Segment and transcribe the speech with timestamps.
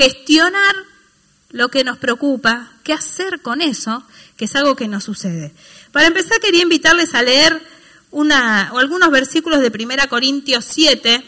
[0.00, 0.74] Gestionar
[1.50, 4.02] lo que nos preocupa, qué hacer con eso,
[4.38, 5.52] que es algo que nos sucede.
[5.92, 7.60] Para empezar, quería invitarles a leer
[8.10, 11.22] una, o algunos versículos de 1 Corintios 7,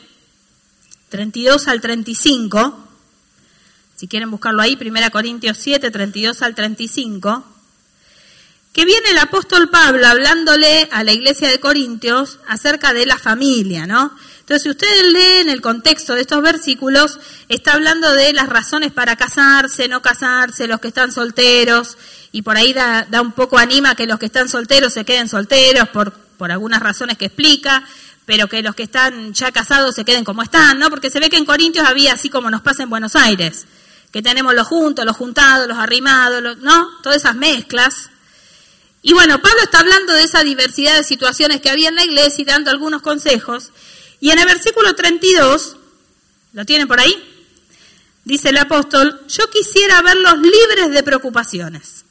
[1.11, 2.89] 32 al 35.
[3.95, 7.52] Si quieren buscarlo ahí, 1 Corintios 7, 32 al 35.
[8.73, 13.87] Que viene el apóstol Pablo hablándole a la iglesia de Corintios acerca de la familia,
[13.87, 14.17] ¿no?
[14.41, 19.15] Entonces, si ustedes leen el contexto de estos versículos, está hablando de las razones para
[19.17, 21.97] casarse, no casarse, los que están solteros,
[22.33, 25.89] y por ahí da, un poco anima que los que están solteros se queden solteros
[25.91, 27.85] por, por algunas razones que explica,
[28.25, 30.89] pero que los que están ya casados se queden como están, ¿no?
[30.89, 33.67] Porque se ve que en Corintios había así como nos pasa en Buenos Aires,
[34.11, 36.89] que tenemos los juntos, los juntados, los arrimados, ¿no?
[37.03, 38.11] Todas esas mezclas.
[39.03, 42.43] Y bueno, Pablo está hablando de esa diversidad de situaciones que había en la iglesia
[42.43, 43.71] y dando algunos consejos.
[44.21, 45.77] Y en el versículo 32,
[46.53, 47.29] ¿lo tienen por ahí?
[48.25, 52.05] Dice el apóstol, yo quisiera verlos libres de preocupaciones.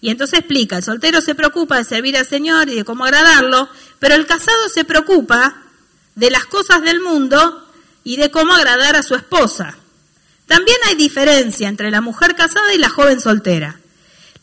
[0.00, 3.68] Y entonces explica, el soltero se preocupa de servir al Señor y de cómo agradarlo,
[3.98, 5.62] pero el casado se preocupa
[6.14, 7.68] de las cosas del mundo
[8.04, 9.76] y de cómo agradar a su esposa.
[10.46, 13.80] También hay diferencia entre la mujer casada y la joven soltera.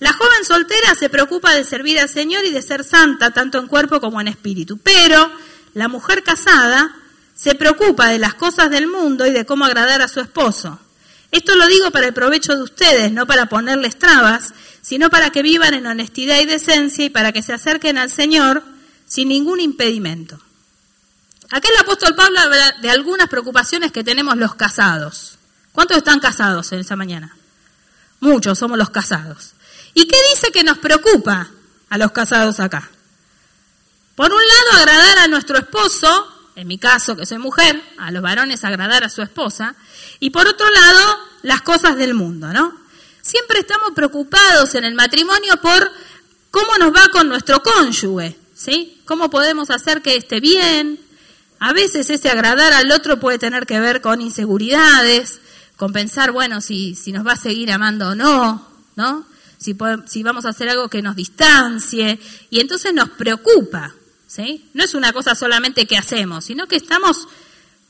[0.02, 3.68] La joven soltera se preocupa de servir al Señor y de ser santa, tanto en
[3.68, 5.32] cuerpo como en espíritu, pero
[5.76, 6.96] la mujer casada
[7.36, 10.80] se preocupa de las cosas del mundo y de cómo agradar a su esposo.
[11.30, 15.44] Esto lo digo para el provecho de ustedes, no para ponerles trabas, sino para que
[15.44, 18.64] vivan en honestidad y decencia y para que se acerquen al Señor
[19.06, 20.42] sin ningún impedimento.
[21.52, 25.38] Acá el apóstol Pablo habla de algunas preocupaciones que tenemos los casados.
[25.74, 27.38] ¿Cuántos están casados en esa mañana?
[28.20, 29.54] Muchos somos los casados.
[29.94, 31.50] ¿Y qué dice que nos preocupa
[31.90, 32.90] a los casados acá?
[34.16, 38.22] Por un lado, agradar a nuestro esposo, en mi caso que soy mujer, a los
[38.22, 39.76] varones agradar a su esposa,
[40.20, 42.80] y por otro lado, las cosas del mundo, ¿no?
[43.22, 45.92] Siempre estamos preocupados en el matrimonio por
[46.50, 49.02] cómo nos va con nuestro cónyuge, ¿sí?
[49.06, 51.00] ¿Cómo podemos hacer que esté bien?
[51.60, 55.40] A veces ese agradar al otro puede tener que ver con inseguridades,
[55.78, 59.26] con pensar, bueno, si, si nos va a seguir amando o no, ¿no?
[59.62, 63.94] Si, vamos a hacer algo que nos distancie, y entonces nos preocupa,
[64.74, 67.28] no es una cosa solamente que hacemos, sino que estamos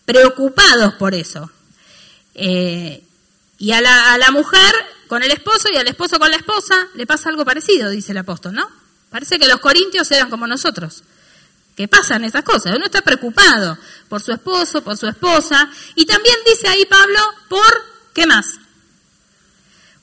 [0.04, 1.50] preocupados por eso.
[2.36, 3.02] Eh,
[3.58, 4.74] y a la, a la, mujer
[5.08, 8.18] con el esposo y al esposo con la esposa le pasa algo parecido, dice el
[8.18, 8.68] apóstol, ¿no?
[9.10, 11.04] Parece que los corintios eran como nosotros,
[11.78, 12.76] que pasan esas cosas.
[12.76, 13.78] Uno está preocupado
[14.10, 18.60] por su esposo, por su esposa, y también dice ahí Pablo, por, ¿qué más?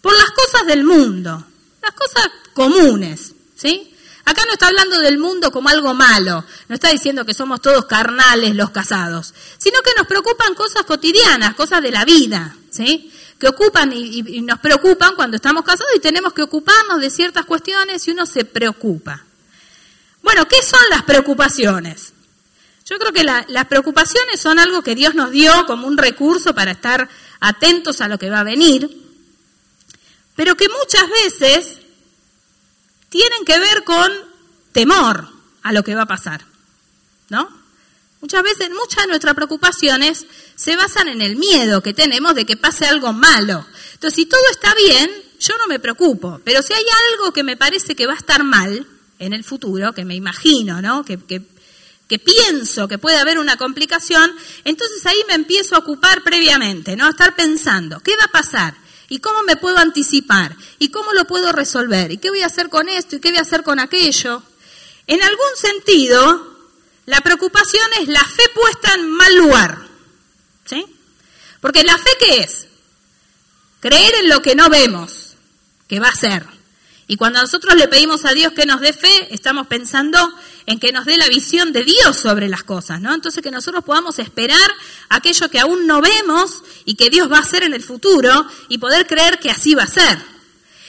[0.01, 1.45] Por las cosas del mundo,
[1.83, 3.95] las cosas comunes, ¿sí?
[4.29, 7.87] Acá no está hablando del mundo como algo malo, no está diciendo que somos todos
[7.87, 13.11] carnales los casados, sino que nos preocupan cosas cotidianas, cosas de la vida, ¿sí?
[13.39, 18.07] Que ocupan y, nos preocupan cuando estamos casados y tenemos que ocuparnos de ciertas cuestiones
[18.07, 19.25] y uno se preocupa.
[20.23, 22.13] Bueno, ¿qué son las preocupaciones?
[22.85, 26.73] Yo creo que las preocupaciones son algo que Dios nos dio como un recurso para
[26.73, 27.09] estar
[27.41, 29.08] atentos a lo que va a venir,
[30.39, 31.79] pero que muchas veces
[33.09, 34.09] tienen que ver con
[34.71, 35.29] temor
[35.65, 36.47] a lo que va a pasar,
[37.29, 37.49] ¿no?
[38.21, 42.57] Muchas veces, muchas de nuestras preocupaciones se basan en el miedo que tenemos de que
[42.57, 43.67] pase algo malo.
[43.95, 45.11] Entonces, si todo está bien,
[45.41, 48.45] yo no me preocupo, pero si hay algo que me parece que va a estar
[48.45, 48.87] mal
[49.19, 51.05] en el futuro, que me imagino, ¿no?
[51.05, 51.43] Que, que,
[52.07, 57.07] que pienso que puede haber una complicación, entonces ahí me empiezo a ocupar previamente, ¿no?
[57.07, 58.88] A estar pensando, ¿qué va a pasar?
[59.09, 60.55] ¿Y cómo me puedo anticipar?
[60.79, 62.13] ¿Y cómo lo puedo resolver?
[62.13, 63.17] ¿Y qué voy a hacer con esto?
[63.17, 64.43] ¿Y qué voy a hacer con aquello?
[65.07, 66.59] En algún sentido,
[67.07, 69.89] la preocupación es la fe puesta en mal lugar.
[70.67, 70.85] ¿Sí?
[71.61, 72.67] Porque la fe qué es?
[73.81, 75.37] Creer en lo que no vemos,
[75.89, 76.58] que va a ser.
[77.11, 80.19] Y cuando nosotros le pedimos a Dios que nos dé fe, estamos pensando
[80.67, 83.15] en que nos dé la visión de Dios sobre las cosas, ¿no?
[83.15, 84.71] Entonces que nosotros podamos esperar
[85.09, 88.77] aquello que aún no vemos y que Dios va a hacer en el futuro y
[88.77, 90.19] poder creer que así va a ser.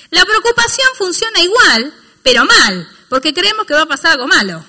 [0.09, 4.65] La preocupación funciona igual, pero mal, porque creemos que va a pasar algo malo.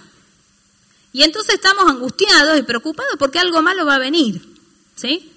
[1.12, 4.41] Y entonces estamos angustiados y preocupados porque algo malo va a venir.
[4.94, 5.32] ¿Sí?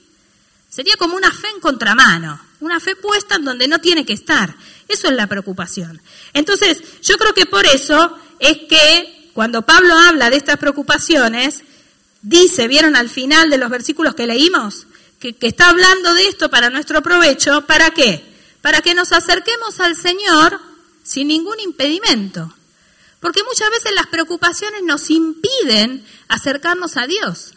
[0.70, 4.56] Sería como una fe en contramano, una fe puesta en donde no tiene que estar.
[4.94, 6.02] Eso es la preocupación.
[6.34, 11.64] Entonces, yo creo que por eso es que cuando Pablo habla de estas preocupaciones,
[12.22, 14.86] dice, ¿vieron al final de los versículos que leímos?
[15.20, 17.66] Que, está hablando de esto para nuestro provecho.
[17.66, 18.24] ¿Para qué?
[18.62, 20.60] Para que nos acerquemos al Señor
[21.04, 22.54] sin ningún impedimento.
[23.20, 27.54] Porque muchas veces las preocupaciones nos impiden acercarnos a Dios.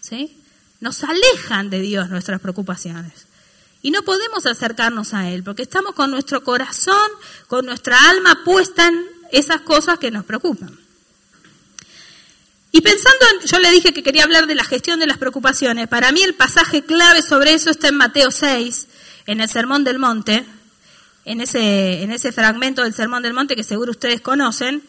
[0.00, 0.40] ¿sí?
[0.80, 3.26] Nos alejan de Dios nuestras preocupaciones.
[3.82, 7.10] Y no podemos acercarnos a Él porque estamos con nuestro corazón,
[7.46, 10.78] con nuestra alma puesta en esas cosas que nos preocupan.
[12.72, 15.88] Y pensando en, yo le dije que quería hablar de la gestión de las preocupaciones,
[15.88, 18.86] para mí el pasaje clave sobre eso está en Mateo 6,
[19.26, 20.44] en el Sermón del Monte,
[21.24, 24.82] en ese, en ese fragmento del Sermón del Monte que seguro ustedes conocen,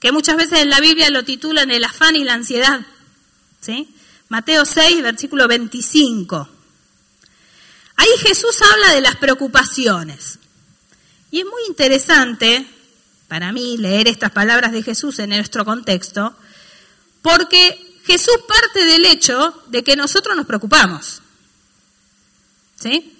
[0.00, 2.86] que muchas veces en la Biblia lo titulan el afán y la ansiedad.
[3.60, 3.88] ¿sí?
[4.28, 6.55] Mateo 6, versículo 25.
[7.96, 10.38] Ahí Jesús habla de las preocupaciones.
[11.30, 12.66] Y es muy interesante
[13.28, 16.34] para mí leer estas palabras de Jesús en nuestro contexto,
[17.22, 21.22] porque Jesús parte del hecho de que nosotros nos preocupamos.
[22.80, 23.18] ¿Sí?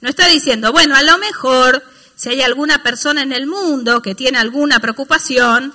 [0.00, 1.84] No está diciendo, bueno, a lo mejor
[2.16, 5.74] si hay alguna persona en el mundo que tiene alguna preocupación,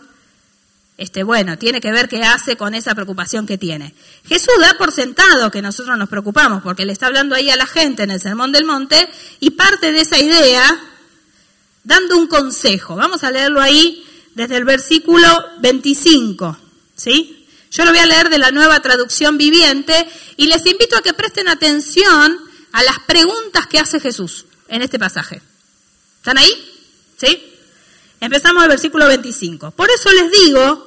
[0.97, 3.93] este, bueno, tiene que ver qué hace con esa preocupación que tiene.
[4.25, 7.67] Jesús da por sentado que nosotros nos preocupamos, porque le está hablando ahí a la
[7.67, 9.07] gente en el Sermón del Monte,
[9.39, 10.63] y parte de esa idea
[11.83, 12.95] dando un consejo.
[12.95, 14.03] Vamos a leerlo ahí
[14.33, 15.27] desde el versículo
[15.59, 16.57] 25,
[16.95, 17.47] ¿sí?
[17.69, 21.13] Yo lo voy a leer de la nueva traducción viviente y les invito a que
[21.13, 22.39] presten atención
[22.71, 25.41] a las preguntas que hace Jesús en este pasaje.
[26.17, 26.51] ¿Están ahí?
[27.17, 27.53] ¿Sí?
[28.19, 29.71] Empezamos el versículo 25.
[29.71, 30.86] Por eso les digo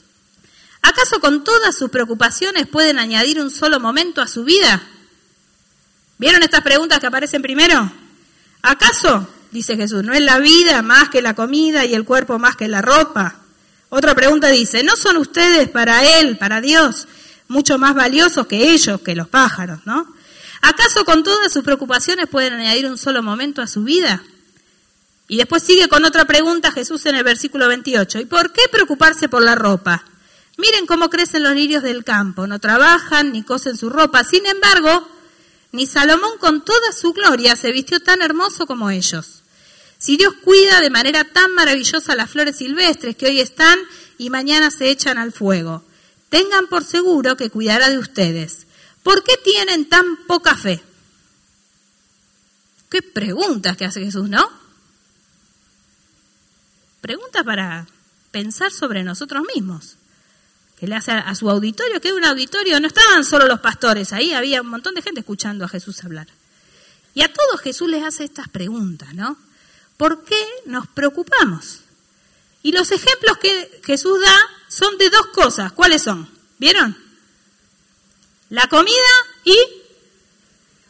[0.81, 4.81] ¿Acaso con todas sus preocupaciones pueden añadir un solo momento a su vida?
[6.17, 7.91] ¿Vieron estas preguntas que aparecen primero?
[8.61, 12.55] ¿Acaso, dice Jesús, no es la vida más que la comida y el cuerpo más
[12.55, 13.37] que la ropa?
[13.89, 17.07] Otra pregunta dice, ¿no son ustedes para Él, para Dios,
[17.47, 20.07] mucho más valiosos que ellos, que los pájaros, no?
[20.61, 24.23] ¿Acaso con todas sus preocupaciones pueden añadir un solo momento a su vida?
[25.27, 28.19] Y después sigue con otra pregunta Jesús en el versículo 28.
[28.19, 30.03] ¿Y por qué preocuparse por la ropa?
[30.57, 34.23] Miren cómo crecen los lirios del campo, no trabajan ni cosen su ropa.
[34.23, 35.07] Sin embargo,
[35.71, 39.43] ni Salomón con toda su gloria se vistió tan hermoso como ellos.
[39.97, 43.79] Si Dios cuida de manera tan maravillosa las flores silvestres que hoy están
[44.17, 45.83] y mañana se echan al fuego,
[46.29, 48.67] tengan por seguro que cuidará de ustedes.
[49.03, 50.81] ¿Por qué tienen tan poca fe?
[52.89, 54.47] Qué preguntas que hace Jesús, ¿no?
[56.99, 57.87] Preguntas para
[58.31, 59.97] pensar sobre nosotros mismos
[60.87, 64.33] le hace a su auditorio, que es un auditorio, no estaban solo los pastores, ahí
[64.33, 66.27] había un montón de gente escuchando a Jesús hablar.
[67.13, 69.37] Y a todos Jesús les hace estas preguntas, ¿no?
[69.97, 71.81] ¿Por qué nos preocupamos?
[72.63, 74.35] Y los ejemplos que Jesús da
[74.67, 75.71] son de dos cosas.
[75.73, 76.29] ¿Cuáles son?
[76.57, 76.97] ¿Vieron?
[78.49, 78.95] La comida
[79.43, 79.57] y,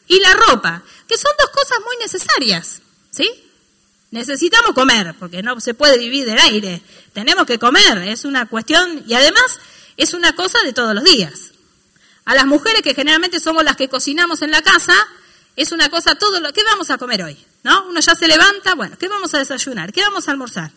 [0.08, 3.30] y la ropa, que son dos cosas muy necesarias, ¿sí?
[4.12, 6.82] Necesitamos comer, porque no se puede vivir del aire.
[7.13, 9.60] Tenemos que comer, es una cuestión, y además
[9.98, 11.52] es una cosa de todos los días.
[12.26, 14.96] A las mujeres que generalmente somos las que cocinamos en la casa,
[15.56, 17.38] es una cosa todo lo ¿qué vamos a comer hoy?
[17.64, 17.86] ¿No?
[17.88, 19.92] Uno ya se levanta, bueno, ¿qué vamos a desayunar?
[19.92, 20.72] ¿Qué vamos a almorzar?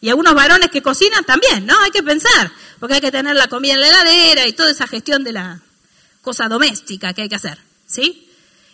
[0.00, 1.78] Y algunos varones que cocinan también, ¿no?
[1.80, 4.86] Hay que pensar, porque hay que tener la comida en la heladera y toda esa
[4.86, 5.60] gestión de la
[6.22, 8.28] cosa doméstica que hay que hacer, ¿sí?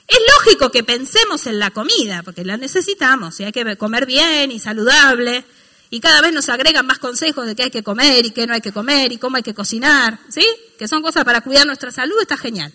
[0.06, 4.50] Es lógico que pensemos en la comida, porque la necesitamos, y hay que comer bien
[4.50, 5.46] y saludable,
[5.94, 8.54] y cada vez nos agregan más consejos de qué hay que comer y qué no
[8.54, 10.44] hay que comer y cómo hay que cocinar, ¿sí?
[10.76, 12.72] Que son cosas para cuidar nuestra salud, está genial.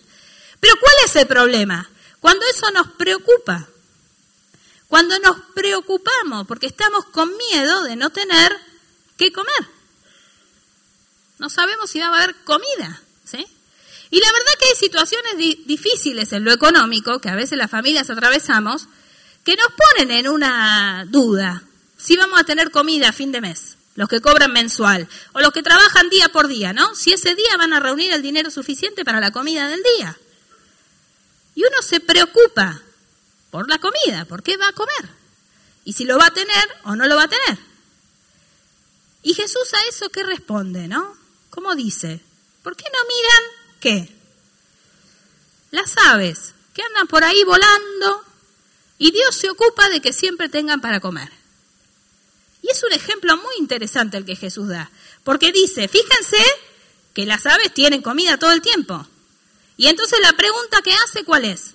[0.58, 1.86] Pero ¿cuál es el problema?
[2.18, 3.68] Cuando eso nos preocupa.
[4.88, 8.56] Cuando nos preocupamos porque estamos con miedo de no tener
[9.18, 9.68] qué comer.
[11.36, 13.46] No sabemos si va a haber comida, ¿sí?
[14.10, 15.36] Y la verdad que hay situaciones
[15.66, 18.88] difíciles en lo económico, que a veces las familias atravesamos,
[19.44, 21.64] que nos ponen en una duda
[22.02, 23.76] si vamos a tener comida a fin de mes.
[23.96, 26.94] los que cobran mensual, o los que trabajan día por día, ¿no?
[26.94, 30.16] Si ese día van a reunir el dinero suficiente para la comida del día.
[31.54, 32.80] Y uno se preocupa
[33.50, 35.10] por la comida, por qué va a comer,
[35.84, 37.58] y si lo va a tener o no lo va a tener.
[39.22, 41.16] Y Jesús a eso qué responde, ¿no?
[41.50, 42.20] ¿Cómo dice?
[42.62, 43.42] ¿Por qué no miran
[43.80, 44.16] qué?
[45.72, 48.24] Las aves que andan por ahí volando
[48.98, 51.39] y Dios se ocupa de que siempre tengan para comer.
[52.62, 54.90] Y es un ejemplo muy interesante el que Jesús da,
[55.24, 56.42] porque dice, fíjense
[57.14, 59.06] que las aves tienen comida todo el tiempo.
[59.76, 61.74] Y entonces la pregunta que hace, ¿cuál es?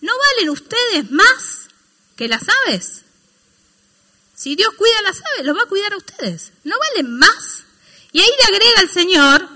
[0.00, 1.68] ¿No valen ustedes más
[2.16, 3.02] que las aves?
[4.34, 6.52] Si Dios cuida a las aves, los va a cuidar a ustedes.
[6.64, 7.64] ¿No valen más?
[8.12, 9.48] Y ahí le agrega el Señor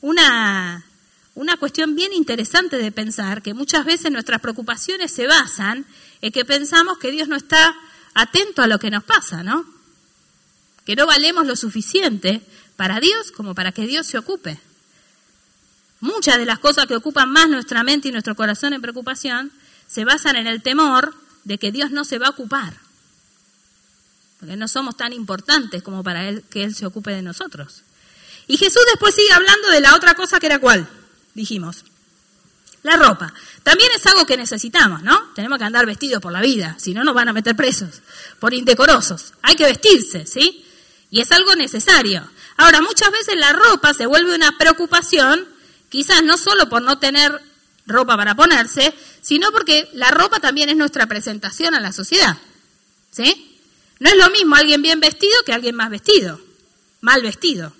[0.00, 0.86] una,
[1.34, 5.86] una cuestión bien interesante de pensar, que muchas veces nuestras preocupaciones se basan
[6.22, 7.76] en que pensamos que Dios no está
[8.18, 9.64] atento a lo que nos pasa, ¿no?
[10.84, 12.42] Que no valemos lo suficiente
[12.76, 14.58] para Dios como para que Dios se ocupe.
[16.00, 19.52] Muchas de las cosas que ocupan más nuestra mente y nuestro corazón en preocupación
[19.86, 22.74] se basan en el temor de que Dios no se va a ocupar.
[24.38, 27.82] Porque no somos tan importantes como para que Él se ocupe de nosotros.
[28.46, 30.88] Y Jesús después sigue hablando de la otra cosa que era cuál,
[31.34, 31.84] dijimos.
[32.82, 33.32] La ropa.
[33.62, 35.32] También es algo que necesitamos, ¿no?
[35.34, 38.02] Tenemos que andar vestidos por la vida, si no nos van a meter presos,
[38.38, 39.34] por indecorosos.
[39.42, 40.64] Hay que vestirse, ¿sí?
[41.10, 42.28] Y es algo necesario.
[42.56, 45.46] Ahora, muchas veces la ropa se vuelve una preocupación,
[45.88, 47.40] quizás no solo por no tener
[47.86, 52.36] ropa para ponerse, sino porque la ropa también es nuestra presentación a la sociedad.
[53.10, 53.58] ¿Sí?
[53.98, 56.40] No es lo mismo alguien bien vestido que alguien más vestido,
[57.00, 57.72] mal vestido.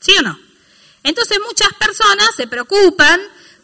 [0.00, 0.38] ¿Sí o no?
[1.02, 3.20] Entonces muchas personas se preocupan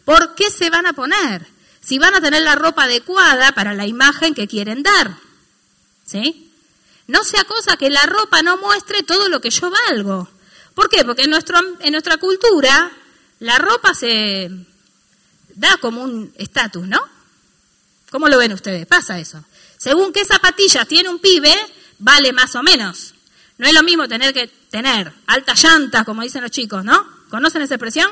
[0.07, 1.45] por qué se van a poner,
[1.81, 5.17] si van a tener la ropa adecuada para la imagen que quieren dar.
[6.05, 6.49] ¿Sí?
[7.07, 10.29] No sea cosa que la ropa no muestre todo lo que yo valgo.
[10.73, 11.03] ¿Por qué?
[11.03, 12.89] Porque en, nuestro, en nuestra cultura
[13.39, 14.49] la ropa se
[15.55, 17.01] da como un estatus, ¿no?
[18.09, 18.87] ¿Cómo lo ven ustedes?
[18.87, 19.43] Pasa eso.
[19.77, 21.53] Según qué zapatillas tiene un pibe,
[21.99, 23.13] vale más o menos.
[23.57, 27.05] No es lo mismo tener que tener alta llanta, como dicen los chicos, ¿no?
[27.29, 28.09] ¿Conocen esa expresión?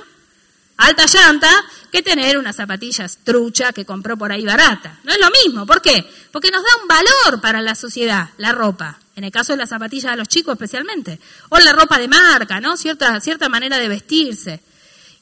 [0.77, 1.49] Alta llanta
[1.91, 4.99] que tener unas zapatillas trucha que compró por ahí barata.
[5.03, 5.65] No es lo mismo.
[5.65, 6.05] ¿Por qué?
[6.31, 8.99] Porque nos da un valor para la sociedad, la ropa.
[9.15, 11.19] En el caso de las zapatillas de los chicos especialmente.
[11.49, 12.75] O la ropa de marca, ¿no?
[12.75, 14.61] Cierta, cierta manera de vestirse.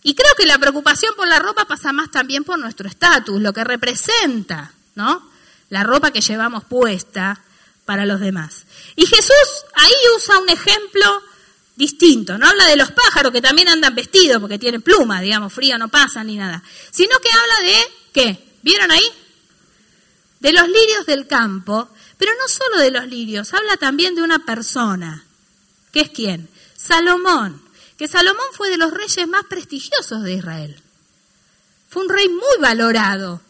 [0.01, 3.53] Y creo que la preocupación por la ropa pasa más también por nuestro estatus, lo
[3.53, 5.29] que representa, ¿no?
[5.69, 7.39] La ropa que llevamos puesta
[7.85, 8.65] para los demás.
[8.95, 11.21] Y Jesús ahí usa un ejemplo
[11.75, 12.37] distinto.
[12.37, 15.89] No habla de los pájaros que también andan vestidos porque tienen plumas, digamos, frío no
[15.89, 16.63] pasa ni nada.
[16.91, 18.57] Sino que habla de, ¿qué?
[18.61, 19.05] ¿Vieron ahí?
[20.39, 21.89] De los lirios del campo.
[22.17, 25.25] Pero no solo de los lirios, habla también de una persona.
[25.91, 26.49] ¿Qué es quién?
[26.75, 27.61] Salomón.
[27.97, 30.81] Que Salomón fue de los reyes más prestigiosos de Israel.
[31.89, 33.41] Fue un rey muy valorado.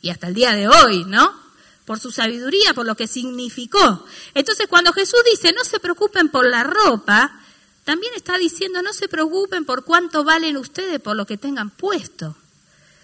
[0.00, 1.48] Y hasta el día de hoy, ¿no?
[1.88, 4.04] por su sabiduría, por lo que significó.
[4.34, 7.40] Entonces, cuando Jesús dice, no se preocupen por la ropa,
[7.88, 12.36] también está diciendo, no se preocupen por cuánto valen ustedes por lo que tengan puesto.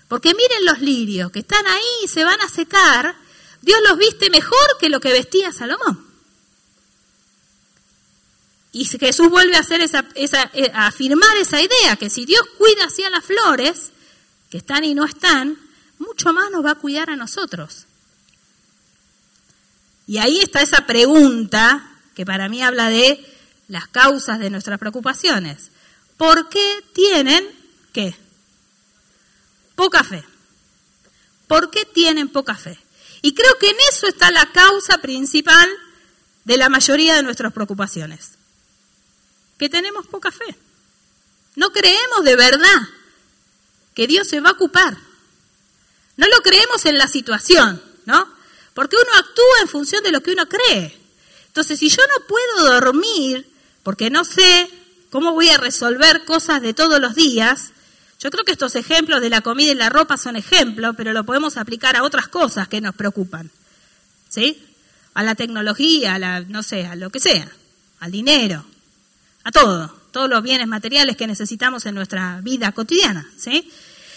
[0.09, 3.17] Porque miren los lirios que están ahí y se van a secar,
[3.63, 6.07] Dios los viste mejor que lo que vestía Salomón.
[8.73, 12.85] Y Jesús vuelve a, hacer esa, eh, a afirmar esa idea, que si Dios cuida
[12.85, 13.91] hacia las flores,
[14.51, 15.59] que están y no están,
[15.99, 17.87] mucho más nos va a cuidar a nosotros.
[20.07, 23.34] Y ahí está esa pregunta que para mí habla de
[23.69, 25.71] las causas de nuestras preocupaciones.
[26.17, 27.47] ¿Por qué tienen
[27.93, 28.15] qué?
[29.75, 30.25] Poca fe.
[31.47, 32.79] ¿Por qué tienen poca fe?
[33.23, 35.69] Y creo que en eso está la causa principal
[36.45, 38.33] de la mayoría de nuestras preocupaciones.
[39.59, 40.57] Que tenemos poca fe.
[41.57, 42.89] No creemos de verdad
[43.95, 44.97] que Dios se va a ocupar.
[46.17, 48.29] No lo creemos en la situación, ¿no?
[48.75, 50.99] Porque uno actúa en función de lo que uno cree.
[51.47, 53.54] Entonces, si yo no puedo dormir
[53.85, 54.69] porque no sé
[55.11, 57.71] cómo voy a resolver cosas de todos los días.
[58.19, 61.25] Yo creo que estos ejemplos de la comida y la ropa son ejemplos, pero lo
[61.25, 63.51] podemos aplicar a otras cosas que nos preocupan.
[64.29, 64.61] ¿Sí?
[65.13, 67.49] A la tecnología, a la, no sé, a lo que sea,
[68.01, 68.65] al dinero,
[69.45, 73.31] a todo, todos los bienes materiales que necesitamos en nuestra vida cotidiana.
[73.37, 73.71] ¿sí?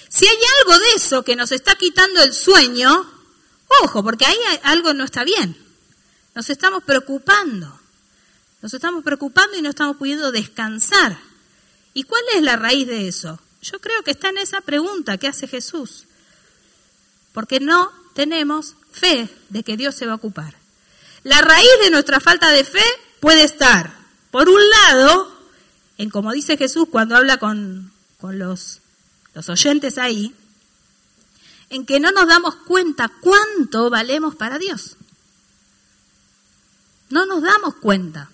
[0.10, 3.06] Si hay algo de eso que nos está quitando el sueño,
[3.84, 5.56] ojo, porque ahí algo no está bien.
[6.34, 7.78] Nos estamos preocupando.
[8.62, 11.18] Nos estamos preocupando y no estamos pudiendo descansar.
[11.94, 13.40] ¿Y cuál es la raíz de eso?
[13.62, 16.06] Yo creo que está en esa pregunta que hace Jesús.
[17.34, 20.56] Porque no tenemos fe de que Dios se va a ocupar.
[21.24, 22.84] La raíz de nuestra falta de fe
[23.20, 23.98] puede estar
[24.32, 25.32] por un lado,
[25.98, 28.80] en como dice Jesús cuando habla con, los,
[29.34, 30.34] los oyentes ahí,
[31.70, 34.96] en que no nos damos cuenta cuánto valemos para Dios.
[37.10, 38.30] No nos damos cuenta,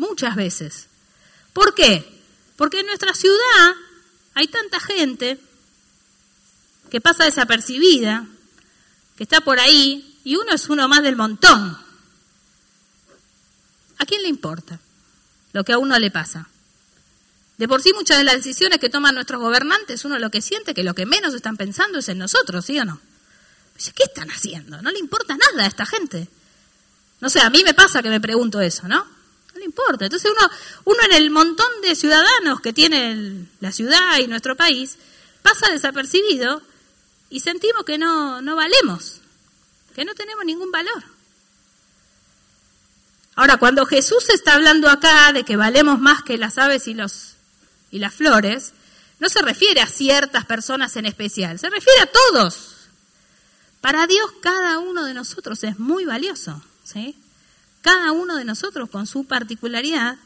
[0.00, 0.86] muchas veces.
[1.52, 2.04] ¿Por qué?
[2.56, 3.74] Porque en nuestra ciudad
[4.34, 5.38] hay tanta gente
[6.90, 8.26] que pasa desapercibida,
[9.16, 11.78] que está por ahí, y uno es uno más del montón.
[13.98, 14.80] ¿A quién le importa
[15.52, 16.48] lo que a uno le pasa?
[17.58, 20.72] De por sí muchas de las decisiones que toman nuestros gobernantes, uno lo que siente
[20.72, 23.00] que lo que menos están pensando es en nosotros, ¿sí o no?
[23.76, 24.80] Dice, ¿qué están haciendo?
[24.80, 26.28] No le importa nada a esta gente.
[27.20, 29.19] No sé, a mí me pasa que me pregunto eso, ¿no?
[29.70, 30.06] Importa.
[30.06, 30.50] Entonces uno,
[30.84, 34.98] uno en el montón de ciudadanos que tiene la ciudad y nuestro país,
[35.42, 36.60] pasa desapercibido
[37.30, 39.20] y sentimos que no, no valemos,
[39.94, 41.04] que no tenemos ningún valor.
[43.36, 47.36] Ahora, cuando Jesús está hablando acá de que valemos más que las aves y, los,
[47.92, 48.72] y las flores,
[49.20, 52.74] no se refiere a ciertas personas en especial, se refiere a todos.
[53.80, 57.16] Para Dios cada uno de nosotros es muy valioso, ¿sí?
[57.82, 60.16] Cada uno de nosotros con su particularidad.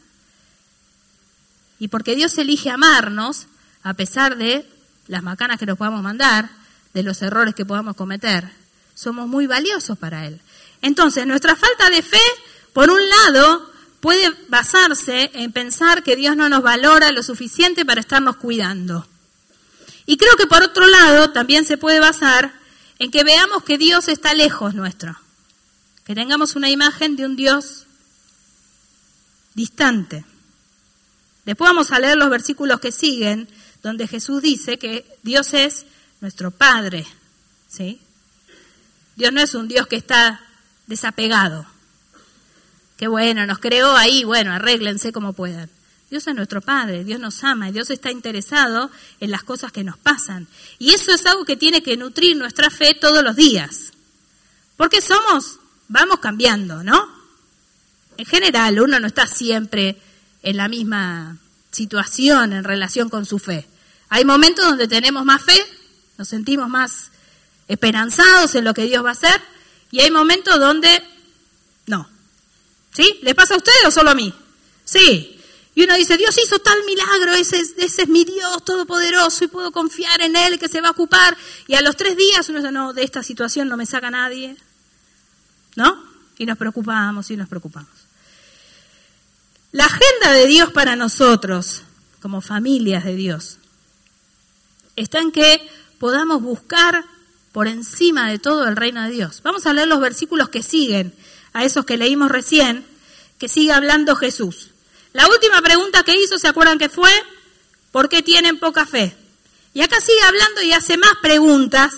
[1.79, 3.47] Y porque Dios elige amarnos,
[3.83, 4.67] a pesar de
[5.07, 6.49] las macanas que nos podamos mandar,
[6.93, 8.49] de los errores que podamos cometer,
[8.93, 10.39] somos muy valiosos para Él.
[10.81, 12.17] Entonces, nuestra falta de fe
[12.75, 13.71] por un lado,
[14.01, 19.07] puede basarse en pensar que Dios no nos valora lo suficiente para estarnos cuidando.
[20.05, 22.51] Y creo que por otro lado también se puede basar
[22.99, 25.17] en que veamos que Dios está lejos nuestro,
[26.05, 27.85] que tengamos una imagen de un Dios
[29.55, 30.23] distante.
[31.45, 33.47] Después vamos a leer los versículos que siguen,
[33.83, 35.85] donde Jesús dice que Dios es
[36.21, 37.05] nuestro Padre.
[37.67, 37.99] ¿sí?
[39.15, 40.41] Dios no es un Dios que está
[40.87, 41.65] desapegado.
[42.97, 45.69] Qué bueno, nos creó ahí, bueno, arréglense como puedan.
[46.09, 49.97] Dios es nuestro Padre, Dios nos ama, Dios está interesado en las cosas que nos
[49.97, 50.47] pasan.
[50.77, 53.91] Y eso es algo que tiene que nutrir nuestra fe todos los días.
[54.77, 57.09] Porque somos, vamos cambiando, ¿no?
[58.17, 59.97] En general, uno no está siempre
[60.41, 61.37] en la misma
[61.71, 63.67] situación en relación con su fe.
[64.09, 65.65] Hay momentos donde tenemos más fe,
[66.17, 67.11] nos sentimos más
[67.67, 69.41] esperanzados en lo que Dios va a hacer,
[69.91, 71.03] y hay momentos donde
[71.87, 72.09] no.
[72.93, 73.19] ¿Sí?
[73.23, 74.33] ¿Le pasa a usted o solo a mí?
[74.85, 75.31] Sí.
[75.73, 79.73] Y uno dice, Dios hizo tal milagro, ese, ese es mi Dios todopoderoso y puedo
[79.73, 81.35] confiar en Él que se va a ocupar.
[81.67, 84.55] Y a los tres días uno dice, no, de esta situación no me saca nadie.
[85.75, 86.03] ¿No?
[86.37, 87.89] Y nos preocupamos y nos preocupamos.
[89.71, 91.83] La agenda de Dios para nosotros,
[92.21, 93.57] como familias de Dios,
[94.95, 97.03] está en que podamos buscar
[97.51, 99.41] por encima de todo el reino de Dios.
[99.43, 101.13] Vamos a leer los versículos que siguen
[101.53, 102.85] a esos que leímos recién,
[103.37, 104.71] que sigue hablando Jesús.
[105.13, 107.11] La última pregunta que hizo, ¿se acuerdan que fue?
[107.91, 109.15] ¿Por qué tienen poca fe?
[109.73, 111.93] Y acá sigue hablando y hace más preguntas.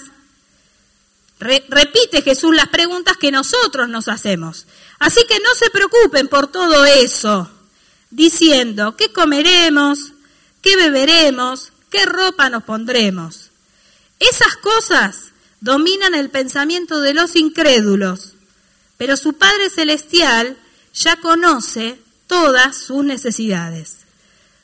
[1.39, 4.65] Repite Jesús las preguntas que nosotros nos hacemos.
[4.99, 7.49] Así que no se preocupen por todo eso,
[8.09, 10.13] diciendo, ¿qué comeremos?
[10.61, 11.71] ¿Qué beberemos?
[11.89, 13.51] ¿Qué ropa nos pondremos?
[14.19, 18.33] Esas cosas dominan el pensamiento de los incrédulos
[18.97, 20.57] pero su Padre Celestial
[20.93, 23.97] ya conoce todas sus necesidades.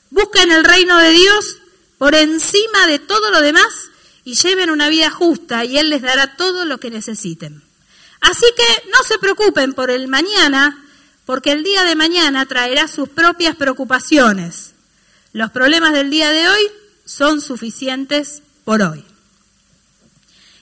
[0.09, 1.57] Busquen el reino de Dios
[1.97, 3.89] por encima de todo lo demás
[4.25, 7.61] y lleven una vida justa y Él les dará todo lo que necesiten.
[8.21, 10.85] Así que no se preocupen por el mañana,
[11.25, 14.71] porque el día de mañana traerá sus propias preocupaciones.
[15.33, 16.71] Los problemas del día de hoy
[17.05, 19.03] son suficientes por hoy.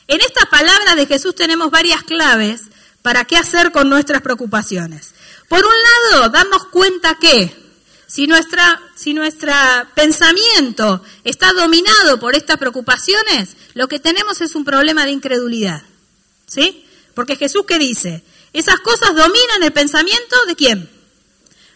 [0.08, 2.64] En estas palabras de Jesús tenemos varias claves
[3.02, 5.14] para qué hacer con nuestras preocupaciones.
[5.48, 5.74] Por un
[6.12, 7.61] lado, darnos cuenta que
[8.12, 9.54] si, nuestra, si nuestro
[9.96, 15.82] pensamiento está dominado por estas preocupaciones, lo que tenemos es un problema de incredulidad.
[16.46, 16.86] ¿Sí?
[17.14, 18.22] Porque Jesús qué dice,
[18.52, 20.90] esas cosas dominan el pensamiento de quién?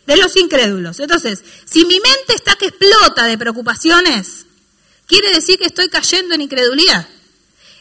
[0.07, 0.99] De los incrédulos.
[0.99, 4.45] Entonces, si mi mente está que explota de preocupaciones,
[5.07, 7.07] quiere decir que estoy cayendo en incredulidad.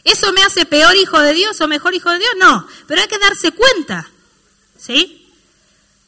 [0.05, 2.31] ¿Eso me hace peor hijo de Dios o mejor hijo de Dios?
[2.37, 4.09] No, pero hay que darse cuenta,
[4.77, 5.24] ¿sí?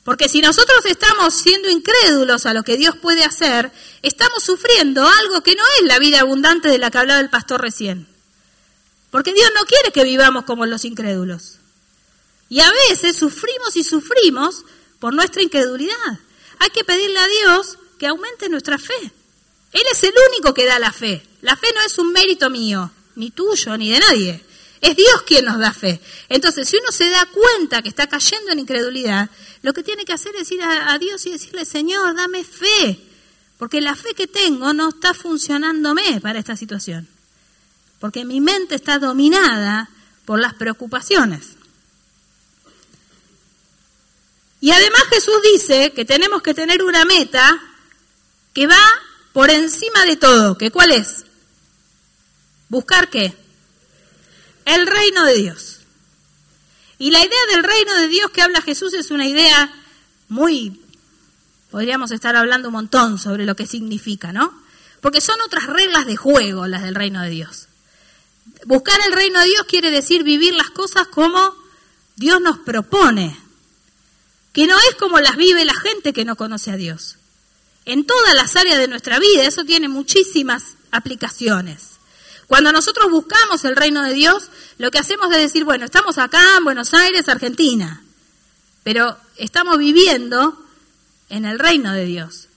[0.07, 3.69] Porque si nosotros estamos siendo incrédulos a lo que Dios puede hacer,
[4.01, 7.59] estamos sufriendo algo que no es la vida abundante de la que hablaba el pastor
[7.59, 8.07] recién.
[9.11, 11.57] Porque Dios no quiere que vivamos como los incrédulos.
[12.47, 14.63] Y a veces sufrimos y sufrimos
[14.99, 16.19] por nuestra incredulidad.
[16.59, 19.11] Hay que pedirle a Dios que aumente nuestra fe.
[19.73, 21.21] Él es el único que da la fe.
[21.41, 24.45] La fe no es un mérito mío, ni tuyo, ni de nadie.
[24.81, 25.99] Es Dios quien nos da fe.
[26.29, 29.29] Entonces, si uno se da cuenta que está cayendo en incredulidad,
[29.61, 32.99] lo que tiene que hacer es ir a, Dios y decirle, Señor, dame fe,
[33.57, 37.07] porque la fe que tengo no está funcionándome para esta situación,
[37.99, 39.89] porque mi mente está dominada
[40.25, 41.57] por las preocupaciones.
[44.59, 47.61] Y además Jesús dice que tenemos que tener una meta
[48.53, 48.79] que va
[49.33, 51.25] por encima de todo, que cuál es?
[52.69, 53.46] Buscar qué?
[54.67, 55.79] El reino de Dios.
[56.99, 59.73] Y la idea del reino de Dios que habla Jesús es una idea
[60.27, 60.81] muy,
[61.71, 64.53] podríamos estar hablando un montón sobre lo que significa, ¿no?
[64.99, 67.67] Porque son otras reglas de juego las del reino de Dios.
[68.65, 71.55] Buscar el reino de Dios quiere decir vivir las cosas como
[72.17, 73.37] Dios nos propone,
[74.51, 77.15] que no es como las vive la gente que no conoce a Dios.
[77.85, 81.96] En todas las áreas de nuestra vida, eso tiene muchísimas aplicaciones.
[82.47, 86.41] Cuando nosotros buscamos el reino de Dios, lo que hacemos es decir, bueno, estamos acá
[86.57, 88.01] en Buenos Aires, Argentina,
[88.83, 90.57] pero estamos viviendo
[91.29, 92.47] en el reino de Dios.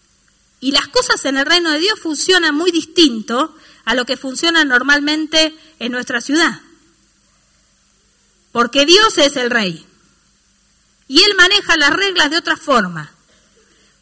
[0.60, 4.64] Y las cosas en el reino de Dios funcionan muy distinto a lo que funciona
[4.64, 6.60] normalmente en nuestra ciudad.
[8.52, 9.86] Porque Dios es el rey.
[11.08, 13.12] Y Él maneja las reglas de otra forma.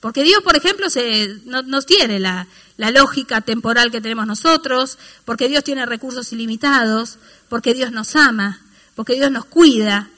[0.00, 5.48] Porque Dios, por ejemplo, se, no, tiene la, la lógica temporal que tenemos nosotros, porque
[5.48, 8.60] Dios tiene recursos ilimitados, porque Dios nos ama,
[8.94, 10.08] porque Dios nos cuida,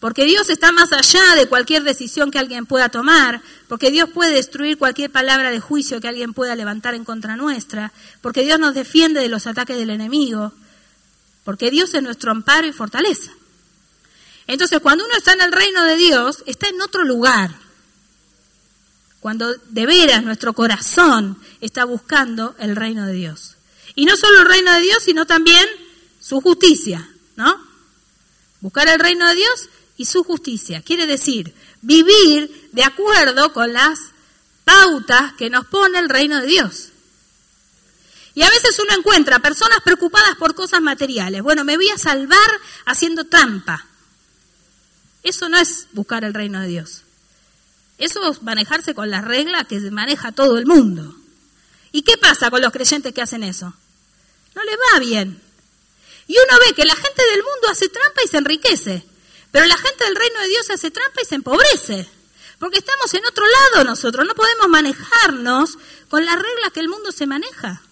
[0.00, 4.34] porque Dios está más allá de cualquier decisión que alguien pueda tomar, porque Dios puede
[4.34, 8.74] destruir cualquier palabra de juicio que alguien pueda levantar en contra nuestra, porque Dios nos
[8.74, 10.52] defiende de los ataques del enemigo,
[11.44, 13.30] porque Dios es nuestro amparo y fortaleza.
[14.46, 17.61] Entonces, cuando uno está en el reino de Dios, está en otro lugar
[19.22, 23.54] cuando de veras nuestro corazón está buscando el reino de Dios.
[23.94, 25.64] Y no solo el reino de Dios, sino también
[26.18, 27.56] su justicia, ¿no?
[28.60, 30.82] Buscar el reino de Dios y su justicia.
[30.82, 34.00] Quiere decir, vivir de acuerdo con las
[34.64, 36.88] pautas que nos pone el reino de Dios.
[38.34, 41.42] Y a veces uno encuentra personas preocupadas por cosas materiales.
[41.42, 42.50] Bueno, me voy a salvar
[42.86, 43.86] haciendo trampa.
[45.22, 47.01] Eso no es buscar el reino de Dios.
[47.98, 51.14] Eso es manejarse con las reglas que maneja todo el mundo.
[51.92, 53.74] ¿Y qué pasa con los creyentes que hacen eso?
[54.54, 55.40] No les va bien.
[56.26, 59.04] Y uno ve que la gente del mundo hace trampa y se enriquece,
[59.50, 62.08] pero la gente del reino de Dios hace trampa y se empobrece.
[62.58, 65.78] Porque estamos en otro lado nosotros, no podemos manejarnos
[66.08, 67.82] con las reglas que el mundo se maneja.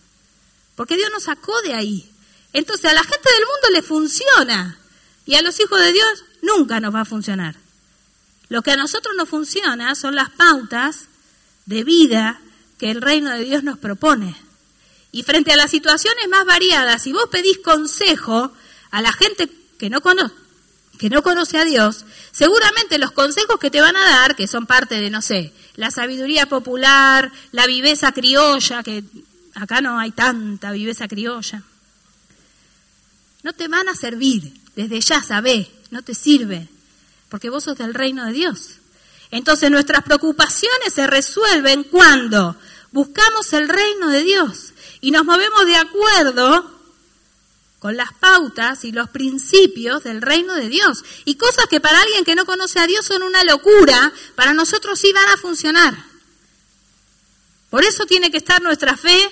[0.76, 2.10] Porque Dios nos sacó de ahí.
[2.52, 4.78] Entonces a la gente del mundo le funciona
[5.26, 7.56] y a los hijos de Dios nunca nos va a funcionar.
[8.50, 11.06] Lo que a nosotros nos funciona son las pautas
[11.66, 12.40] de vida
[12.78, 14.34] que el reino de Dios nos propone.
[15.12, 18.52] Y frente a las situaciones más variadas, si vos pedís consejo
[18.90, 20.34] a la gente que no conoce,
[20.98, 24.66] que no conoce a Dios, seguramente los consejos que te van a dar, que son
[24.66, 29.04] parte de, no sé, la sabiduría popular, la viveza criolla, que
[29.54, 31.62] acá no hay tanta viveza criolla,
[33.44, 36.68] no te van a servir, desde ya sabé, no te sirve
[37.30, 38.72] porque vos sos del reino de Dios.
[39.30, 42.56] Entonces nuestras preocupaciones se resuelven cuando
[42.90, 46.78] buscamos el reino de Dios y nos movemos de acuerdo
[47.78, 51.02] con las pautas y los principios del reino de Dios.
[51.24, 54.98] Y cosas que para alguien que no conoce a Dios son una locura, para nosotros
[54.98, 55.96] sí van a funcionar.
[57.70, 59.30] Por eso tiene que estar nuestra fe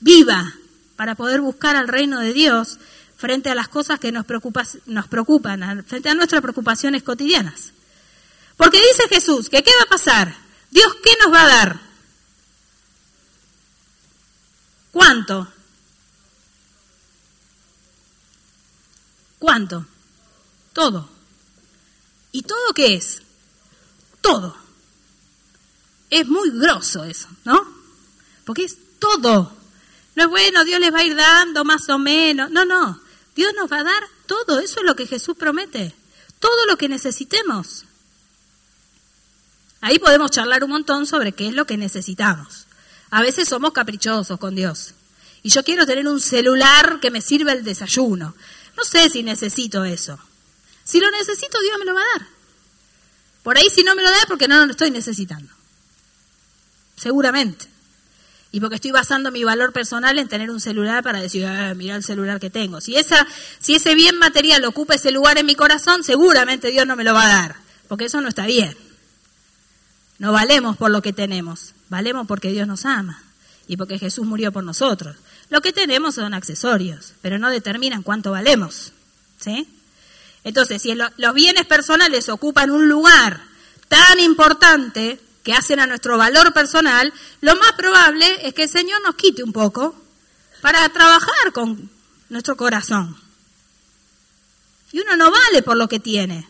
[0.00, 0.52] viva,
[0.96, 2.78] para poder buscar al reino de Dios
[3.18, 4.24] frente a las cosas que nos,
[4.86, 7.72] nos preocupan, frente a nuestras preocupaciones cotidianas.
[8.56, 10.34] Porque dice Jesús que ¿qué va a pasar?
[10.70, 11.80] Dios, ¿qué nos va a dar?
[14.92, 15.48] ¿Cuánto?
[19.38, 19.84] ¿Cuánto?
[20.72, 21.08] Todo.
[22.30, 23.22] ¿Y todo qué es?
[24.20, 24.56] Todo.
[26.10, 27.66] Es muy grosso eso, ¿no?
[28.44, 29.56] Porque es todo.
[30.14, 32.50] No es bueno, Dios les va a ir dando más o menos.
[32.50, 33.07] No, no.
[33.38, 35.94] Dios nos va a dar todo, eso es lo que Jesús promete,
[36.40, 37.84] todo lo que necesitemos.
[39.80, 42.66] Ahí podemos charlar un montón sobre qué es lo que necesitamos.
[43.10, 44.92] A veces somos caprichosos con Dios.
[45.44, 48.34] Y yo quiero tener un celular que me sirva el desayuno.
[48.76, 50.18] No sé si necesito eso.
[50.82, 52.26] Si lo necesito, Dios me lo va a dar.
[53.44, 55.54] Por ahí si no me lo da porque no lo estoy necesitando.
[56.96, 57.68] Seguramente
[58.50, 61.96] y porque estoy basando mi valor personal en tener un celular para decir, ah, mira
[61.96, 62.80] el celular que tengo.
[62.80, 63.26] Si, esa,
[63.58, 67.12] si ese bien material ocupa ese lugar en mi corazón, seguramente Dios no me lo
[67.12, 67.56] va a dar,
[67.88, 68.76] porque eso no está bien.
[70.18, 73.22] No valemos por lo que tenemos, valemos porque Dios nos ama
[73.66, 75.16] y porque Jesús murió por nosotros.
[75.50, 78.92] Lo que tenemos son accesorios, pero no determinan cuánto valemos.
[79.38, 79.68] ¿Sí?
[80.42, 83.40] Entonces, si los bienes personales ocupan un lugar
[83.88, 89.00] tan importante que hacen a nuestro valor personal, lo más probable es que el Señor
[89.00, 89.98] nos quite un poco
[90.60, 91.88] para trabajar con
[92.28, 93.16] nuestro corazón.
[94.92, 96.46] Y uno no vale por lo que tiene.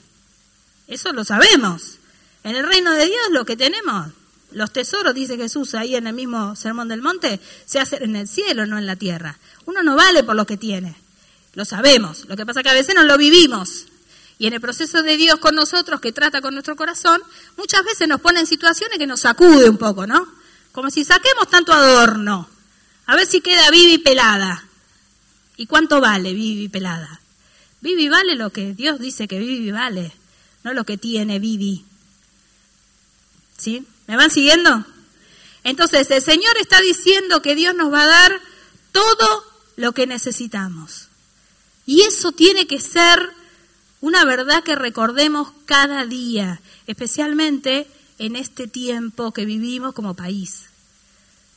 [0.88, 1.98] Eso lo sabemos.
[2.42, 4.08] En el reino de Dios lo que tenemos,
[4.50, 8.26] los tesoros, dice Jesús ahí en el mismo Sermón del Monte, se hacen en el
[8.26, 9.38] cielo, no en la tierra.
[9.66, 10.96] Uno no vale por lo que tiene.
[11.54, 12.24] Lo sabemos.
[12.26, 13.86] Lo que pasa es que a veces no lo vivimos.
[14.38, 17.20] Y en el proceso de Dios con nosotros, que trata con nuestro corazón,
[17.56, 20.26] muchas veces nos pone en situaciones que nos sacude un poco, ¿no?
[20.72, 22.48] Como si saquemos tanto adorno.
[23.06, 24.68] A ver si queda vivi pelada.
[25.58, 27.20] ¿Y cuánto vale Vivi pelada?
[27.80, 30.12] Vivi vale lo que Dios dice que Vivi vale,
[30.62, 31.84] no lo que tiene Vivi.
[33.56, 33.84] ¿Sí?
[34.06, 34.84] ¿Me van siguiendo?
[35.64, 38.40] Entonces, el Señor está diciendo que Dios nos va a dar
[38.92, 41.08] todo lo que necesitamos.
[41.86, 43.30] Y eso tiene que ser
[44.00, 47.86] una verdad que recordemos cada día, especialmente
[48.18, 50.66] en este tiempo que vivimos como país,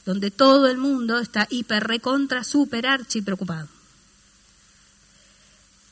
[0.05, 3.67] donde todo el mundo está hiper, recontra, super, archi preocupado.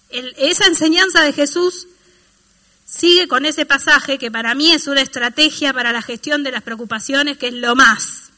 [0.10, 1.88] Esa enseñanza de Jesús
[2.86, 6.64] sigue con ese pasaje que para mí es una estrategia para la gestión de las
[6.64, 8.32] preocupaciones, que es lo más,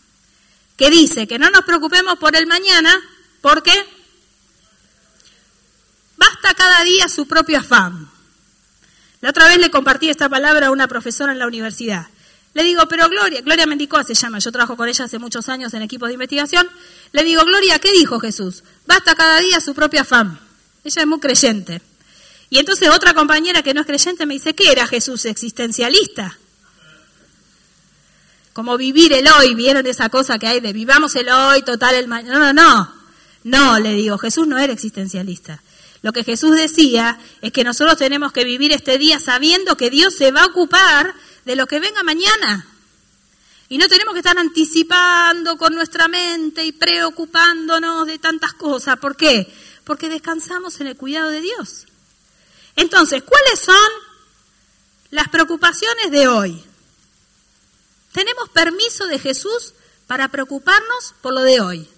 [0.75, 2.93] que dice que no nos preocupemos por el mañana,
[3.39, 3.71] porque
[6.21, 8.07] basta cada día su propio afán.
[9.21, 12.07] La otra vez le compartí esta palabra a una profesora en la universidad.
[12.53, 15.73] Le digo, pero Gloria, Gloria Mendicoa se llama, yo trabajo con ella hace muchos años
[15.73, 16.67] en equipos de investigación.
[17.11, 18.63] Le digo, Gloria, ¿qué dijo Jesús?
[18.85, 20.39] Basta cada día su propio afán.
[20.83, 21.81] Ella es muy creyente.
[22.49, 26.37] Y entonces otra compañera que no es creyente me dice, ¿qué era Jesús existencialista?
[28.53, 32.07] Como vivir el hoy, ¿vieron esa cosa que hay de vivamos el hoy, total el
[32.07, 32.37] mañana?
[32.37, 33.01] No, no, no.
[33.43, 35.61] No, le digo, Jesús no era existencialista.
[36.01, 40.15] Lo que Jesús decía es que nosotros tenemos que vivir este día sabiendo que Dios
[40.15, 41.13] se va a ocupar
[41.45, 42.67] de lo que venga mañana.
[43.69, 48.97] Y no tenemos que estar anticipando con nuestra mente y preocupándonos de tantas cosas.
[48.97, 49.47] ¿Por qué?
[49.83, 51.85] porque descansamos en el cuidado de Dios.
[52.75, 53.91] Entonces, ¿cuáles son
[55.09, 56.63] las preocupaciones de hoy?
[58.13, 59.73] Tenemos permiso de Jesús
[60.07, 61.89] para preocuparnos por lo de hoy.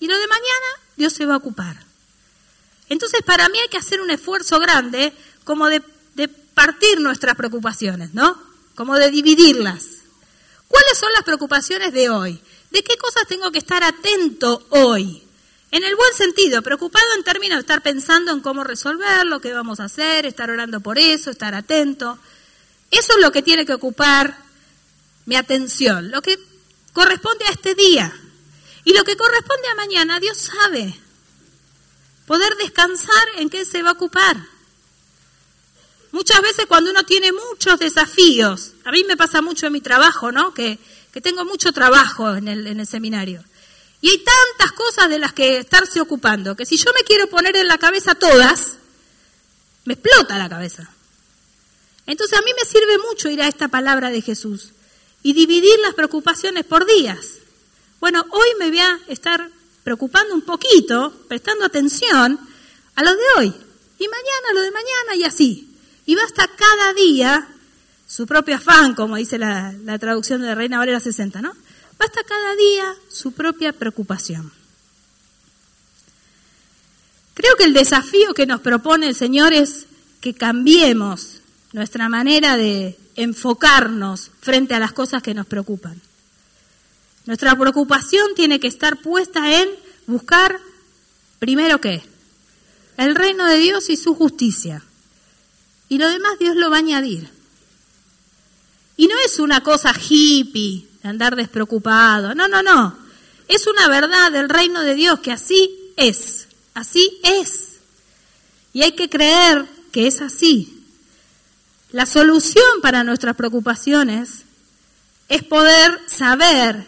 [0.00, 0.66] Y lo de mañana
[0.96, 1.84] Dios se va a ocupar.
[2.88, 5.12] Entonces, para mí hay que hacer un esfuerzo grande
[5.44, 5.82] como de,
[6.14, 8.40] de partir nuestras preocupaciones, ¿no?
[8.74, 9.84] Como de dividirlas.
[10.68, 12.40] ¿Cuáles son las preocupaciones de hoy?
[12.70, 15.22] ¿De qué cosas tengo que estar atento hoy?
[15.70, 19.52] En el buen sentido, preocupado en términos de estar pensando en cómo resolver, lo que
[19.52, 22.18] vamos a hacer, estar orando por eso, estar atento.
[22.90, 24.38] Eso es lo que tiene que ocupar
[25.26, 26.38] mi atención, lo que
[26.92, 28.12] corresponde a este día.
[28.84, 30.94] Y lo que corresponde a mañana, Dios sabe.
[32.26, 34.36] Poder descansar en qué se va a ocupar.
[36.12, 40.32] Muchas veces cuando uno tiene muchos desafíos, a mí me pasa mucho en mi trabajo,
[40.32, 40.54] ¿no?
[40.54, 40.78] Que,
[41.12, 43.44] que tengo mucho trabajo en el, en el seminario.
[44.00, 47.56] Y hay tantas cosas de las que estarse ocupando, que si yo me quiero poner
[47.56, 48.74] en la cabeza todas,
[49.84, 50.90] me explota la cabeza.
[52.06, 54.70] Entonces a mí me sirve mucho ir a esta palabra de Jesús
[55.22, 57.38] y dividir las preocupaciones por días.
[58.00, 59.50] Bueno, hoy me voy a estar
[59.86, 62.40] preocupando un poquito, prestando atención
[62.96, 63.54] a lo de hoy.
[64.00, 65.78] Y mañana lo de mañana y así.
[66.06, 67.46] Y basta cada día
[68.04, 71.52] su propio afán, como dice la, la traducción de Reina Valera 60, ¿no?
[72.00, 74.50] Basta cada día su propia preocupación.
[77.34, 79.86] Creo que el desafío que nos propone el Señor es
[80.20, 86.02] que cambiemos nuestra manera de enfocarnos frente a las cosas que nos preocupan.
[87.26, 89.68] Nuestra preocupación tiene que estar puesta en
[90.06, 90.58] buscar,
[91.38, 92.02] primero qué,
[92.96, 94.82] el reino de Dios y su justicia.
[95.88, 97.28] Y lo demás Dios lo va a añadir.
[98.96, 102.34] Y no es una cosa hippie, andar despreocupado.
[102.34, 102.96] No, no, no.
[103.48, 106.48] Es una verdad del reino de Dios que así es.
[106.74, 107.76] Así es.
[108.72, 110.84] Y hay que creer que es así.
[111.92, 114.44] La solución para nuestras preocupaciones
[115.28, 116.86] es poder saber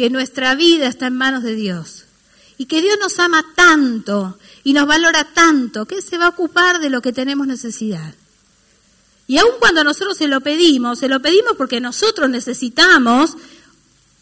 [0.00, 2.06] que nuestra vida está en manos de Dios
[2.56, 6.80] y que Dios nos ama tanto y nos valora tanto que se va a ocupar
[6.80, 8.14] de lo que tenemos necesidad.
[9.26, 13.36] Y aun cuando nosotros se lo pedimos, se lo pedimos porque nosotros necesitamos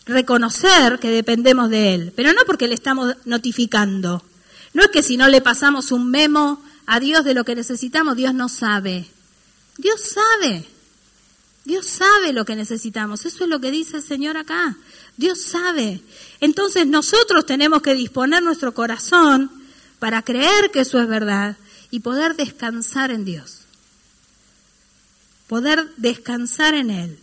[0.04, 4.24] reconocer que dependemos de Él, pero no porque le estamos notificando.
[4.74, 8.16] No es que si no le pasamos un memo a Dios de lo que necesitamos,
[8.16, 9.06] Dios no sabe.
[9.76, 10.66] Dios sabe.
[11.64, 13.26] Dios sabe lo que necesitamos.
[13.26, 14.76] Eso es lo que dice el Señor acá.
[15.18, 16.00] Dios sabe.
[16.40, 19.50] Entonces nosotros tenemos que disponer nuestro corazón
[19.98, 21.56] para creer que eso es verdad
[21.90, 23.62] y poder descansar en Dios.
[25.48, 27.18] Poder descansar en Él.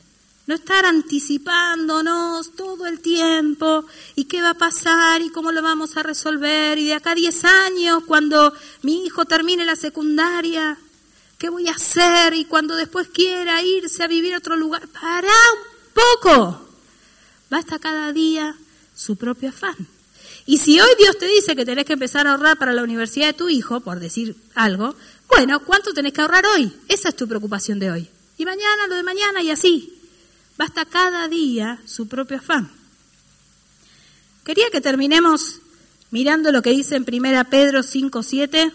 [0.46, 5.96] No estar anticipándonos todo el tiempo y qué va a pasar y cómo lo vamos
[5.96, 10.78] a resolver y de acá a 10 años cuando mi hijo termine la secundaria,
[11.38, 12.34] ¿qué voy a hacer?
[12.34, 16.65] Y cuando después quiera irse a vivir a otro lugar, para un poco.
[17.50, 18.56] Basta cada día
[18.96, 19.76] su propio afán.
[20.46, 23.28] Y si hoy Dios te dice que tenés que empezar a ahorrar para la universidad
[23.28, 24.96] de tu hijo, por decir algo,
[25.28, 26.72] bueno, ¿cuánto tenés que ahorrar hoy?
[26.88, 28.10] Esa es tu preocupación de hoy.
[28.38, 29.94] Y mañana, lo de mañana y así.
[30.58, 32.72] Basta cada día su propio afán.
[34.44, 35.60] Quería que terminemos
[36.12, 38.72] mirando lo que dice en 1 Pedro 5, 7.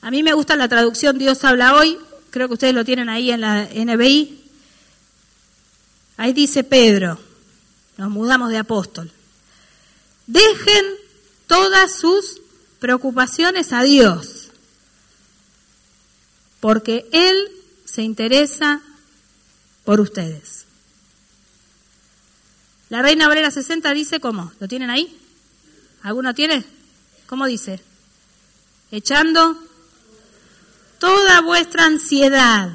[0.00, 1.98] A mí me gusta la traducción Dios habla hoy,
[2.34, 4.40] creo que ustedes lo tienen ahí en la NBI.
[6.16, 7.16] Ahí dice Pedro,
[7.96, 9.12] nos mudamos de apóstol.
[10.26, 10.84] Dejen
[11.46, 12.40] todas sus
[12.80, 14.48] preocupaciones a Dios,
[16.58, 17.36] porque Él
[17.84, 18.82] se interesa
[19.84, 20.64] por ustedes.
[22.88, 25.16] La Reina Valera 60 dice cómo, ¿lo tienen ahí?
[26.02, 26.64] ¿Alguno tiene?
[27.26, 27.80] ¿Cómo dice?
[28.90, 29.56] Echando
[31.04, 32.70] toda vuestra ansiedad.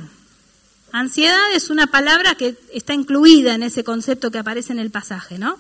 [0.91, 5.39] Ansiedad es una palabra que está incluida en ese concepto que aparece en el pasaje,
[5.39, 5.57] ¿no?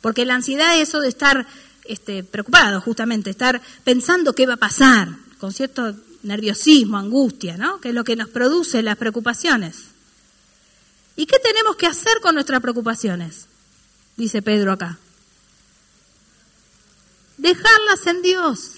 [0.00, 1.46] Porque la ansiedad es eso de estar
[1.84, 7.82] este, preocupado, justamente, estar pensando qué va a pasar, con cierto nerviosismo, angustia, ¿no?
[7.82, 9.88] Que es lo que nos produce las preocupaciones.
[11.16, 13.44] ¿Y qué tenemos que hacer con nuestras preocupaciones?
[14.16, 14.98] Dice Pedro acá.
[17.36, 18.70] Dejarlas en Dios.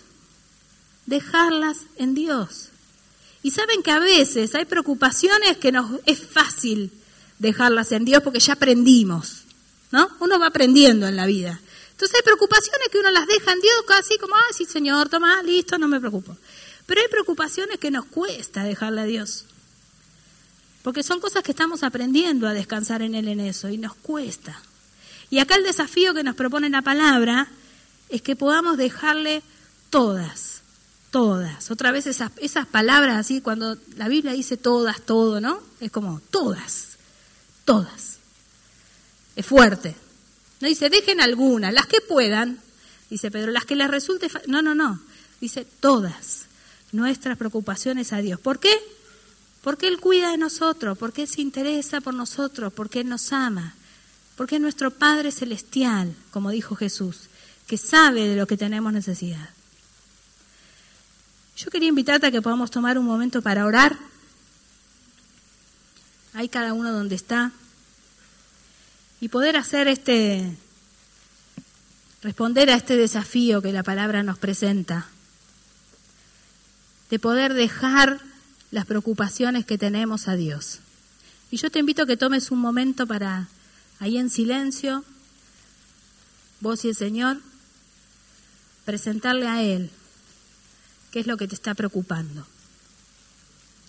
[1.07, 2.71] Dejarlas en Dios.
[3.43, 6.91] Y saben que a veces hay preocupaciones que nos es fácil
[7.39, 9.45] dejarlas en Dios porque ya aprendimos,
[9.93, 10.09] ¿no?
[10.21, 11.61] Uno va aprendiendo en la vida.
[11.93, 15.43] Entonces hay preocupaciones que uno las deja en Dios casi como, ah, sí, Señor, toma,
[15.43, 16.37] listo, no me preocupo.
[16.87, 19.45] Pero hay preocupaciones que nos cuesta dejarle a Dios.
[20.83, 24.61] Porque son cosas que estamos aprendiendo a descansar en Él en eso y nos cuesta.
[25.31, 27.49] Y acá el desafío que nos propone la palabra
[28.09, 29.43] es que podamos dejarle
[29.91, 30.58] todas,
[31.11, 31.71] todas.
[31.71, 35.61] Otra vez esas, esas palabras así, cuando la Biblia dice todas, todo, ¿no?
[35.81, 36.99] Es como todas,
[37.65, 38.19] todas.
[39.37, 39.95] Es fuerte.
[40.61, 42.59] No dice, dejen algunas, las que puedan.
[43.11, 44.29] Dice Pedro, las que les resulte...
[44.47, 45.01] No, no, no.
[45.41, 46.47] Dice, todas
[46.93, 48.41] nuestras preocupaciones a Dios.
[48.41, 48.75] ¿Por qué?
[49.63, 53.75] Porque Él cuida de nosotros, porque Él se interesa por nosotros, porque Él nos ama,
[54.37, 57.29] porque es nuestro Padre Celestial, como dijo Jesús,
[57.67, 59.51] que sabe de lo que tenemos necesidad.
[61.59, 63.99] Yo quería invitarte a que podamos tomar un momento para orar.
[66.33, 67.51] Hay cada uno donde está
[69.21, 70.57] y poder hacer este,
[72.23, 75.09] responder a este desafío que la palabra nos presenta,
[77.11, 78.21] de poder dejar
[78.71, 80.79] las preocupaciones que tenemos a Dios.
[81.51, 83.49] Y yo te invito a que tomes un momento para,
[83.99, 85.05] ahí en silencio,
[86.61, 87.41] vos y el Señor,
[88.85, 89.91] presentarle a Él
[91.11, 92.47] qué es lo que te está preocupando.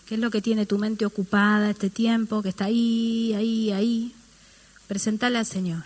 [0.07, 4.15] ¿Qué es lo que tiene tu mente ocupada este tiempo, que está ahí, ahí, ahí?
[4.87, 5.83] Presentarle al Señor.